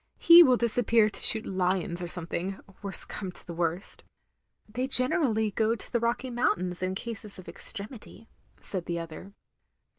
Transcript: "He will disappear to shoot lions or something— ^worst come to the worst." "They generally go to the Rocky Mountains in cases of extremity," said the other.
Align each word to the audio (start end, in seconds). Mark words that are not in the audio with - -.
"He 0.17 0.41
will 0.41 0.57
disappear 0.57 1.11
to 1.11 1.21
shoot 1.21 1.45
lions 1.45 2.01
or 2.01 2.07
something— 2.07 2.53
^worst 2.83 3.07
come 3.07 3.31
to 3.33 3.45
the 3.45 3.53
worst." 3.53 4.03
"They 4.73 4.87
generally 4.87 5.51
go 5.51 5.75
to 5.75 5.91
the 5.93 5.99
Rocky 5.99 6.31
Mountains 6.31 6.81
in 6.81 6.95
cases 6.95 7.37
of 7.37 7.47
extremity," 7.47 8.27
said 8.61 8.87
the 8.87 8.97
other. 8.97 9.33